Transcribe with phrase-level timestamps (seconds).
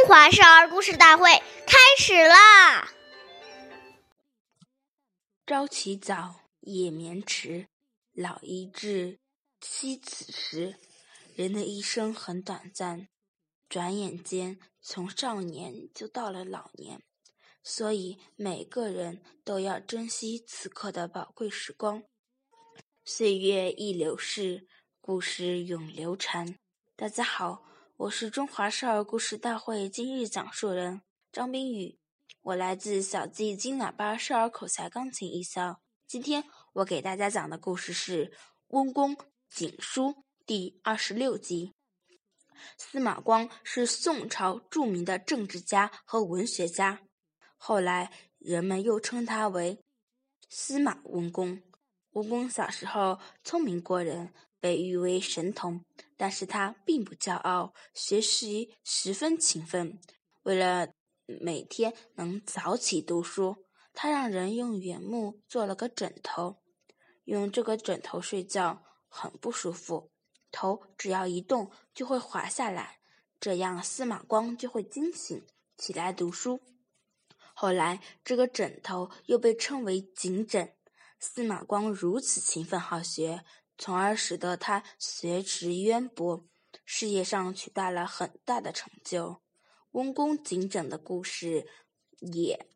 [0.00, 1.30] 中华少儿故事大会
[1.66, 2.90] 开始啦！
[5.46, 7.68] 朝起早，夜眠迟，
[8.14, 9.18] 老易至，
[9.60, 10.76] 惜此时。
[11.34, 13.08] 人的一生很短暂，
[13.68, 17.02] 转眼间从少年就到了老年，
[17.62, 22.02] 所以每个人都要珍惜此刻的宝贵时光。
[23.04, 24.66] 岁月易流逝，
[25.02, 26.56] 故事永流传。
[26.96, 27.69] 大家好。
[28.00, 31.98] 我是中华少儿故事大会今日讲述人张冰雨，
[32.40, 35.82] 我来自小季金喇叭少儿口才钢琴艺校。
[36.06, 36.42] 今天
[36.72, 38.28] 我给大家讲的故事是
[38.68, 39.14] 《温公
[39.50, 40.06] 警书》
[40.46, 41.74] 第二十六集。
[42.78, 47.02] 司马光是宋朝著名的政治家和文学家，
[47.58, 49.78] 后来人们又称他为
[50.48, 51.62] 司马温公。
[52.12, 54.32] 温公小时候聪明过人。
[54.60, 55.84] 被誉为神童，
[56.16, 59.98] 但是他并不骄傲，学习十分勤奋。
[60.42, 60.88] 为了
[61.26, 66.62] 每天能早起读书，他让人用原木做了个枕头，
[67.24, 70.10] 用这个枕头睡觉很不舒服，
[70.52, 73.00] 头只要一动就会滑下来，
[73.40, 75.44] 这样司马光就会惊醒
[75.76, 76.60] 起来读书。
[77.54, 80.74] 后来，这个枕头又被称为颈枕。
[81.18, 83.44] 司马光如此勤奋好学。
[83.80, 86.44] 从而使得他学识渊博，
[86.84, 89.40] 事业上取得了很大的成就。
[89.92, 91.66] 温公警整的故事
[92.18, 92.68] 也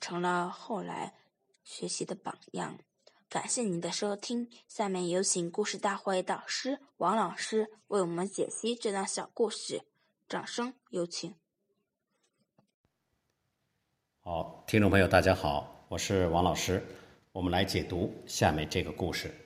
[0.00, 1.14] 成了后来
[1.64, 2.78] 学习的榜样。
[3.28, 9.82] 感谢您的收听，下面有请故事大会导师王老师为我们解析这段小故事，
[10.28, 11.34] 掌声有请。
[14.20, 16.86] 好，听众朋友，大家好，我是王老师，
[17.32, 19.43] 我们来解读下面这个故事。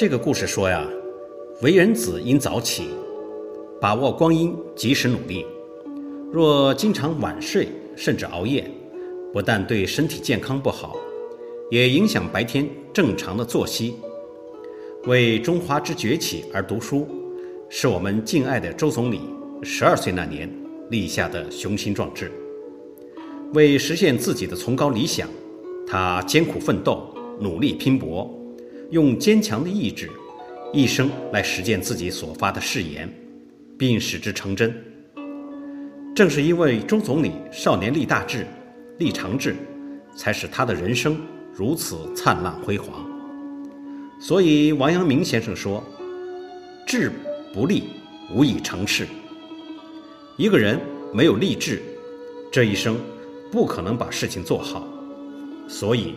[0.00, 0.88] 这个故事说呀，
[1.60, 2.84] 为人子应早起，
[3.78, 5.44] 把握光阴，及时努力。
[6.32, 8.66] 若经常晚睡，甚至熬夜，
[9.30, 10.96] 不但对身体健康不好，
[11.70, 13.96] 也影响白天正常的作息。
[15.04, 17.06] 为中华之崛起而读书，
[17.68, 19.20] 是我们敬爱的周总理
[19.62, 20.50] 十二岁那年
[20.88, 22.32] 立下的雄心壮志。
[23.52, 25.28] 为实现自己的崇高理想，
[25.86, 28.34] 他艰苦奋斗，努力拼搏。
[28.90, 30.10] 用坚强的意志，
[30.72, 33.08] 一生来实践自己所发的誓言，
[33.78, 34.74] 并使之成真。
[36.12, 38.44] 正是因为周总理少年立大志、
[38.98, 39.54] 立长志，
[40.16, 41.16] 才使他的人生
[41.54, 43.08] 如此灿烂辉煌。
[44.20, 45.82] 所以王阳明先生说
[46.84, 47.12] ：“志
[47.54, 47.84] 不立，
[48.34, 49.06] 无以成事。”
[50.36, 50.80] 一个人
[51.14, 51.80] 没有立志，
[52.50, 52.98] 这一生
[53.52, 54.84] 不可能把事情做好。
[55.68, 56.14] 所以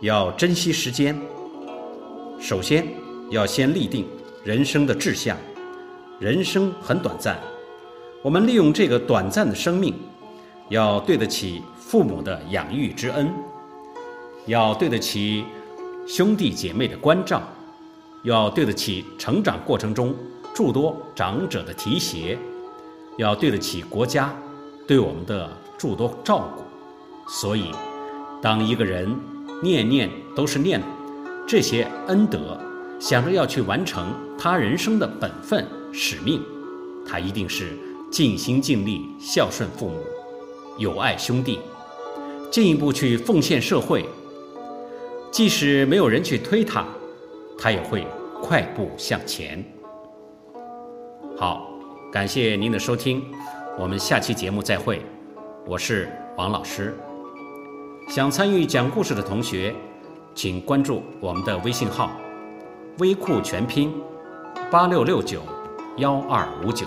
[0.00, 1.16] 要珍惜时间。
[2.38, 2.86] 首先，
[3.30, 4.06] 要先立定
[4.44, 5.36] 人生的志向。
[6.20, 7.38] 人生很短暂，
[8.22, 9.94] 我们利用这个短暂的生命，
[10.68, 13.30] 要对得起父母的养育之恩，
[14.46, 15.44] 要对得起
[16.06, 17.42] 兄弟姐妹的关照，
[18.22, 20.14] 要对得起成长过程中
[20.54, 22.38] 诸多长者的提携，
[23.18, 24.34] 要对得起国家
[24.86, 26.62] 对我们的诸多照顾。
[27.30, 27.72] 所以，
[28.40, 29.14] 当一个人
[29.62, 30.80] 念念都是念。
[31.46, 32.58] 这些恩德，
[32.98, 36.42] 想着要去完成他人生的本分使命，
[37.06, 37.78] 他一定是
[38.10, 40.00] 尽心尽力孝顺父母，
[40.76, 41.60] 友爱兄弟，
[42.50, 44.04] 进一步去奉献社会。
[45.30, 46.84] 即使没有人去推他，
[47.56, 48.04] 他也会
[48.42, 49.64] 快步向前。
[51.36, 51.70] 好，
[52.10, 53.22] 感谢您的收听，
[53.78, 55.00] 我们下期节目再会。
[55.64, 56.96] 我是王老师，
[58.08, 59.72] 想参与讲故事的同学。
[60.36, 62.10] 请关注我们的微信号
[63.00, 63.90] “微库全拼
[64.70, 65.40] 八六六九
[65.96, 66.86] 幺二五九”。